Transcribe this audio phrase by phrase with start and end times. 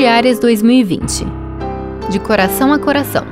[0.00, 1.26] Diárias 2020
[2.10, 3.26] De Coração a Coração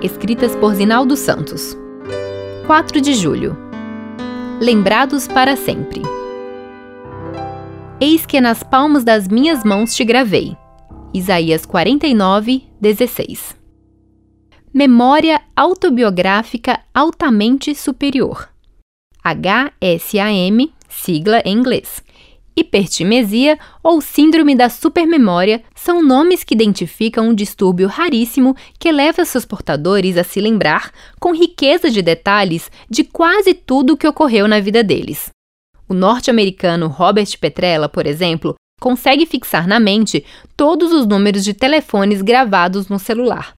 [0.00, 1.76] Escritas por Zinaldo Santos
[2.66, 3.54] 4 de julho
[4.58, 6.00] Lembrados para sempre
[8.00, 10.56] Eis que nas palmas das minhas mãos te gravei.
[11.12, 13.54] Isaías 49, 16
[14.72, 18.48] Memória autobiográfica altamente superior.
[19.22, 22.02] HSAM, sigla em inglês.
[22.56, 29.44] Hipertimesia ou síndrome da supermemória são nomes que identificam um distúrbio raríssimo que leva seus
[29.44, 34.60] portadores a se lembrar, com riqueza de detalhes, de quase tudo o que ocorreu na
[34.60, 35.30] vida deles.
[35.88, 40.24] O norte-americano Robert Petrella, por exemplo, consegue fixar na mente
[40.56, 43.52] todos os números de telefones gravados no celular.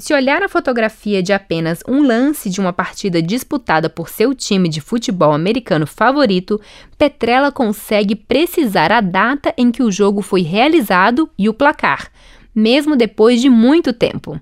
[0.00, 4.68] Se olhar a fotografia de apenas um lance de uma partida disputada por seu time
[4.68, 6.60] de futebol americano favorito,
[6.96, 12.12] Petrella consegue precisar a data em que o jogo foi realizado e o placar,
[12.54, 14.40] mesmo depois de muito tempo.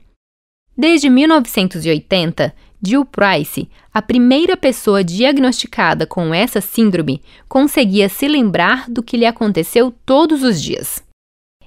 [0.77, 2.55] Desde 1980,
[2.85, 9.25] Jill Price, a primeira pessoa diagnosticada com essa síndrome, conseguia se lembrar do que lhe
[9.25, 11.03] aconteceu todos os dias.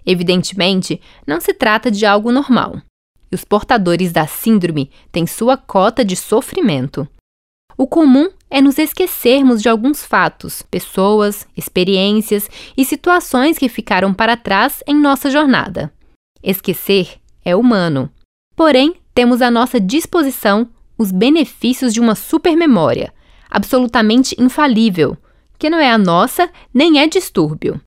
[0.06, 2.84] Evidentemente, não se trata de algo normal
[3.32, 7.08] e os portadores da síndrome têm sua cota de sofrimento.
[7.78, 14.36] O comum é nos esquecermos de alguns fatos, pessoas, experiências e situações que ficaram para
[14.36, 15.94] trás em nossa jornada.
[16.44, 18.12] Esquecer é humano.
[18.56, 23.14] Porém, temos à nossa disposição os benefícios de uma supermemória,
[23.50, 25.18] absolutamente infalível,
[25.58, 27.80] que não é a nossa nem é distúrbio.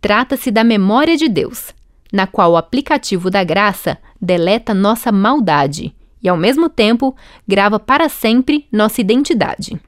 [0.00, 1.74] Trata-se da memória de Deus,
[2.14, 7.12] na qual o aplicativo da graça deleta nossa maldade e, ao mesmo tempo,
[7.44, 9.80] grava para sempre nossa identidade.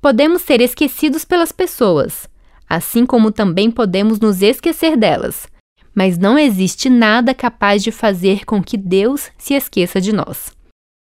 [0.00, 2.28] Podemos ser esquecidos pelas pessoas,
[2.68, 5.46] assim como também podemos nos esquecer delas,
[5.94, 10.50] mas não existe nada capaz de fazer com que Deus se esqueça de nós.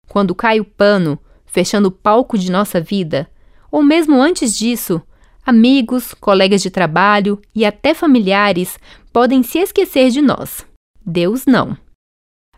[0.08, 3.30] Quando cai o pano, fechando o palco de nossa vida,
[3.70, 5.00] ou mesmo antes disso,
[5.48, 8.78] Amigos, colegas de trabalho e até familiares
[9.18, 10.64] podem se esquecer de nós.
[11.04, 11.76] Deus não.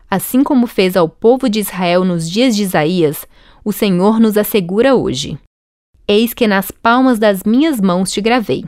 [0.07, 3.25] Assim como fez ao povo de Israel nos dias de Isaías,
[3.65, 5.39] o Senhor nos assegura hoje:
[6.07, 8.63] Eis que nas palmas das minhas mãos te gravei.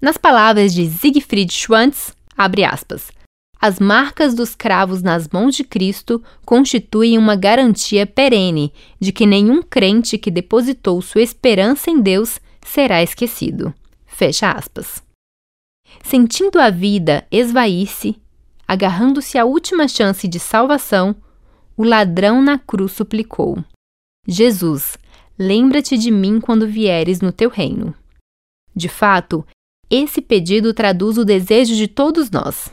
[0.00, 3.12] Nas palavras de Siegfried Schwantz, abre aspas,
[3.60, 9.60] as marcas dos cravos nas mãos de Cristo constituem uma garantia perene de que nenhum
[9.62, 13.74] crente que depositou sua esperança em Deus será esquecido.
[14.06, 15.02] Fecha aspas.
[16.02, 18.16] Sentindo a vida esvair-se,
[18.66, 21.14] agarrando-se à última chance de salvação,
[21.76, 23.62] o ladrão na cruz suplicou:
[24.26, 24.96] Jesus,
[25.38, 27.94] lembra-te de mim quando vieres no teu reino.
[28.74, 29.44] De fato,
[29.90, 32.72] esse pedido traduz o desejo de todos nós.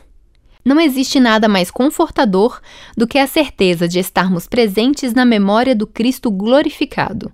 [0.64, 2.60] Não existe nada mais confortador
[2.96, 7.32] do que a certeza de estarmos presentes na memória do Cristo glorificado.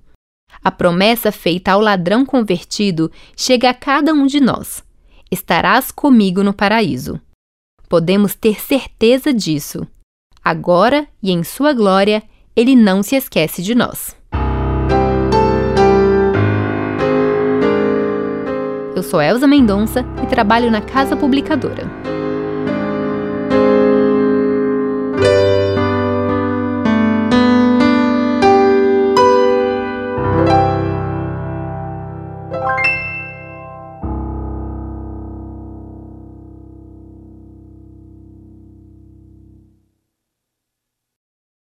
[0.63, 4.83] A promessa feita ao ladrão convertido chega a cada um de nós:
[5.31, 7.21] Estarás comigo no paraíso.
[7.89, 9.87] Podemos ter certeza disso.
[10.43, 12.23] Agora e em Sua glória,
[12.55, 14.17] Ele não se esquece de nós.
[18.95, 22.16] Eu sou Elza Mendonça e trabalho na Casa Publicadora.